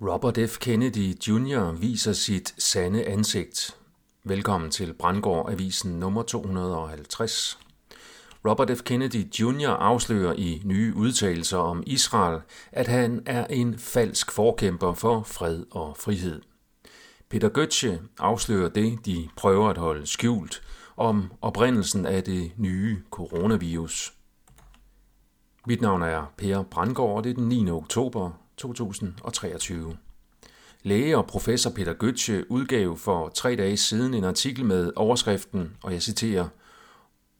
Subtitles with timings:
[0.00, 0.58] Robert F.
[0.58, 1.72] Kennedy Jr.
[1.72, 3.76] viser sit sande ansigt.
[4.24, 7.58] Velkommen til Brandgård Avisen nummer 250.
[8.48, 8.82] Robert F.
[8.82, 9.68] Kennedy Jr.
[9.68, 12.40] afslører i nye udtalelser om Israel,
[12.72, 16.42] at han er en falsk forkæmper for fred og frihed.
[17.28, 20.62] Peter Götze afslører det, de prøver at holde skjult,
[20.96, 24.14] om oprindelsen af det nye coronavirus.
[25.66, 27.70] Mit navn er Per Brandgård, og det er den 9.
[27.70, 29.96] oktober 2023.
[30.82, 35.92] Læge og professor Peter Götze udgav for tre dage siden en artikel med overskriften, og
[35.92, 36.48] jeg citerer,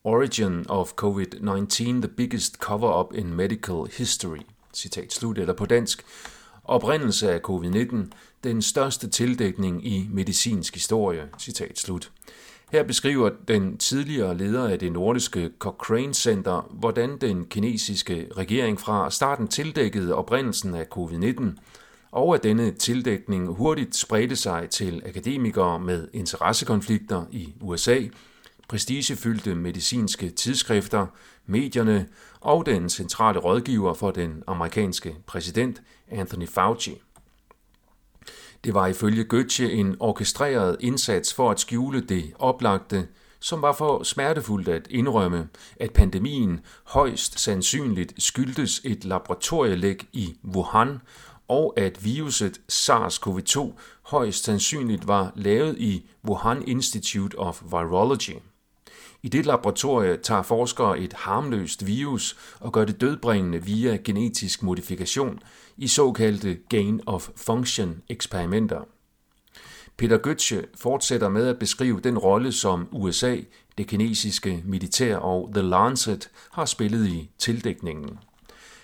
[0.04, 4.40] Origin of COVID-19, the biggest cover-up in medical history.
[4.74, 6.04] Citat slut, eller på dansk.
[6.64, 7.96] Oprindelse af covid-19,
[8.44, 11.28] den største tildækning i medicinsk historie.
[11.38, 12.12] Citat slut.
[12.72, 19.10] Her beskriver den tidligere leder af det nordiske Cochrane Center, hvordan den kinesiske regering fra
[19.10, 21.44] starten tildækkede oprindelsen af covid-19,
[22.10, 28.00] og at denne tildækning hurtigt spredte sig til akademikere med interessekonflikter i USA,
[28.68, 31.06] prestigefyldte medicinske tidsskrifter,
[31.46, 32.06] medierne
[32.40, 37.02] og den centrale rådgiver for den amerikanske præsident Anthony Fauci.
[38.66, 43.08] Det var ifølge Goethe en orkestreret indsats for at skjule det oplagte,
[43.40, 45.48] som var for smertefuldt at indrømme,
[45.80, 50.98] at pandemien højst sandsynligt skyldtes et laboratorielæg i Wuhan,
[51.48, 58.36] og at viruset SARS-CoV-2 højst sandsynligt var lavet i Wuhan Institute of Virology.
[59.22, 65.40] I det laboratorie tager forskere et harmløst virus og gør det dødbringende via genetisk modifikation
[65.76, 68.80] i såkaldte gain-of-function eksperimenter.
[69.96, 73.36] Peter Götze fortsætter med at beskrive den rolle, som USA,
[73.78, 78.18] det kinesiske militær og The Lancet har spillet i tildækningen.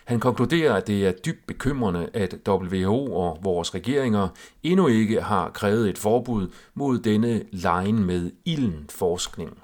[0.04, 4.28] Han konkluderer, at det er dybt bekymrende, at WHO og vores regeringer
[4.62, 9.61] endnu ikke har krævet et forbud mod denne lejen med ilden forskning.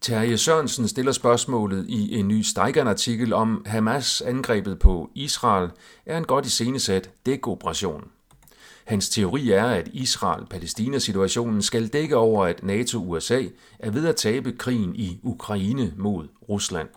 [0.00, 5.70] Terje Sørensen stiller spørgsmålet i en ny Steigern-artikel om Hamas angrebet på Israel
[6.06, 8.10] er en godt iscenesat dækoperation.
[8.84, 13.42] Hans teori er, at Israel-Palæstina-situationen skal dække over, at NATO-USA
[13.78, 16.88] er ved at tabe krigen i Ukraine mod Rusland.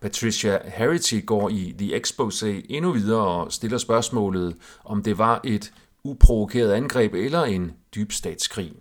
[0.00, 5.72] Patricia Harity går i The Exposé endnu videre og stiller spørgsmålet, om det var et
[6.04, 8.72] uprovokeret angreb eller en dybstatskrig.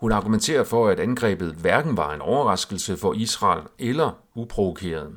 [0.00, 5.12] Hun argumenterer for, at angrebet hverken var en overraskelse for Israel eller uprovokeret.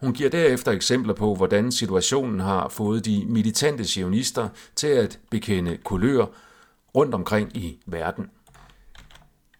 [0.00, 5.78] Hun giver derefter eksempler på, hvordan situationen har fået de militante sionister til at bekende
[5.84, 6.26] kulør
[6.94, 8.30] rundt omkring i verden.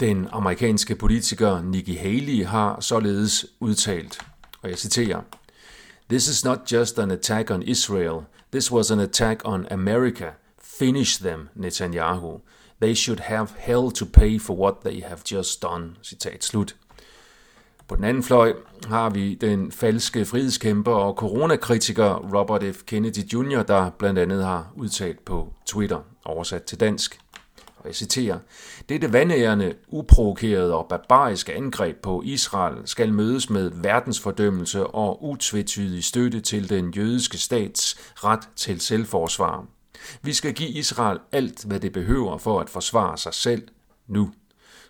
[0.01, 4.19] Den amerikanske politiker Nikki Haley har således udtalt,
[4.63, 5.21] og jeg citerer,
[6.09, 8.21] This is not just an attack on Israel.
[8.53, 10.31] This was an attack on America.
[10.63, 12.41] Finish them, Netanyahu.
[12.83, 15.91] They should have hell to pay for what they have just done.
[16.03, 16.77] Citat slut.
[17.89, 18.53] På den anden fløj
[18.87, 22.83] har vi den falske frihedskæmper og coronakritiker Robert F.
[22.87, 27.21] Kennedy Jr., der blandt andet har udtalt på Twitter, oversat til dansk.
[27.77, 28.39] Og jeg citerer,
[28.89, 36.41] Dette vandærende, uprovokerede og barbariske angreb på Israel skal mødes med verdensfordømmelse og utvetydig støtte
[36.41, 39.67] til den jødiske stats ret til selvforsvar.
[40.23, 43.69] Vi skal give Israel alt, hvad det behøver for at forsvare sig selv
[44.07, 44.33] nu.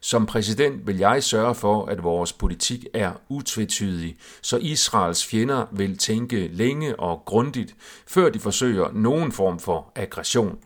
[0.00, 5.98] Som præsident vil jeg sørge for, at vores politik er utvetydig, så Israels fjender vil
[5.98, 7.74] tænke længe og grundigt,
[8.06, 10.58] før de forsøger nogen form for aggression.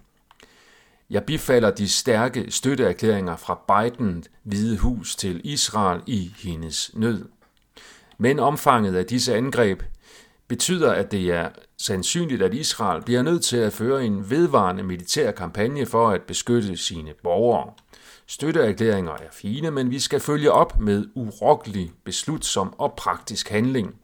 [1.11, 7.25] Jeg bifalder de stærke støtteerklæringer fra Biden Hvide Hus til Israel i hendes nød.
[8.19, 9.83] Men omfanget af disse angreb
[10.49, 11.49] betyder, at det er
[11.79, 16.77] sandsynligt, at Israel bliver nødt til at føre en vedvarende militær kampagne for at beskytte
[16.77, 17.73] sine borgere.
[18.27, 23.95] Støtteerklæringer er fine, men vi skal følge op med urokkelig, beslutsom og praktisk handling.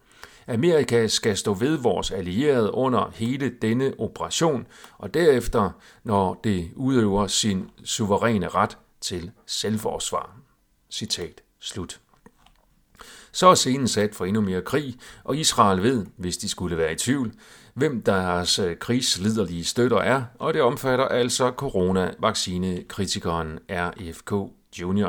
[0.46, 4.66] Amerika skal stå ved vores allierede under hele denne operation,
[4.98, 5.70] og derefter,
[6.04, 10.36] når det udøver sin suveræne ret til selvforsvar.
[10.90, 12.03] Citat slut.
[13.34, 14.94] Så er scenen sat for endnu mere krig,
[15.24, 17.32] og Israel ved, hvis de skulle være i tvivl,
[17.74, 24.32] hvem deres øh, krigsliderlige støtter er, og det omfatter altså coronavaccinekritikeren RFK
[24.80, 25.08] Jr.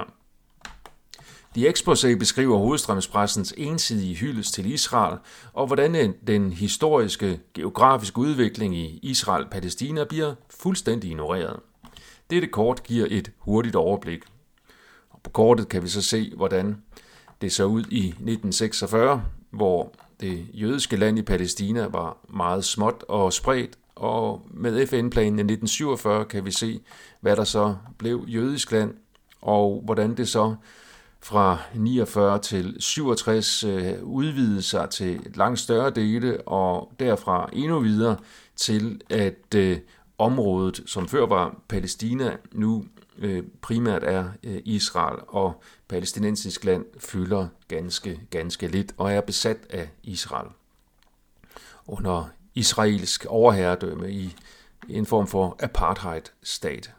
[1.56, 5.18] De Exposé beskriver hovedstrømspressens ensidige hyldest til Israel,
[5.54, 11.60] og hvordan øh, den historiske geografiske udvikling i Israel-Palæstina bliver fuldstændig ignoreret.
[12.30, 14.24] Dette kort giver et hurtigt overblik.
[15.10, 16.78] Og på kortet kan vi så se, hvordan
[17.42, 19.92] det så ud i 1946, hvor
[20.22, 26.26] Det jødiske land i Palæstina var meget småt og spredt, og med FN-planen i 1947
[26.26, 26.80] kan vi se,
[27.22, 28.94] hvad der så blev jødisk land,
[29.42, 30.56] og hvordan det så
[31.22, 38.18] fra 49 til 67 øh, udvidede sig til langt større dele, og derfra endnu videre
[38.56, 39.78] til, at øh,
[40.18, 42.86] området, som før var Palæstina, nu
[43.18, 49.58] øh, primært er øh, Israel, og palæstinensisk land fylder ganske, ganske lidt og er besat
[49.70, 50.48] af Israel.
[51.88, 54.36] Under israelsk overherredømme i
[54.90, 56.92] en form for apartheid-stat.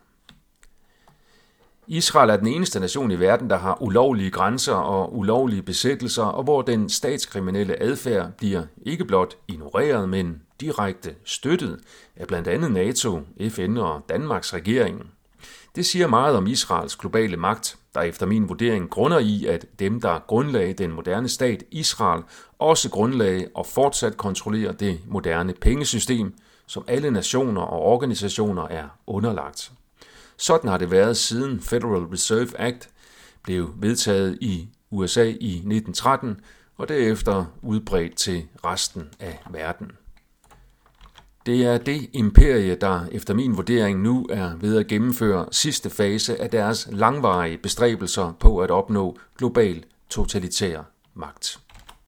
[1.86, 6.44] Israel er den eneste nation i verden, der har ulovlige grænser og ulovlige besættelser, og
[6.44, 11.80] hvor den statskriminelle adfærd bliver ikke blot ignoreret, men direkte støttet
[12.16, 13.20] af blandt andet NATO,
[13.50, 15.10] FN og Danmarks regering.
[15.76, 20.00] Det siger meget om Israels globale magt, der efter min vurdering grunder i, at dem,
[20.00, 22.22] der grundlagde den moderne stat Israel,
[22.58, 26.34] også grundlagde og fortsat kontrollerer det moderne pengesystem,
[26.66, 29.72] som alle nationer og organisationer er underlagt.
[30.36, 32.88] Sådan har det været siden Federal Reserve Act
[33.42, 36.40] blev vedtaget i USA i 1913
[36.76, 39.92] og derefter udbredt til resten af verden.
[41.46, 46.42] Det er det imperie, der efter min vurdering nu er ved at gennemføre sidste fase
[46.42, 50.80] af deres langvarige bestræbelser på at opnå global totalitær
[51.14, 51.58] magt.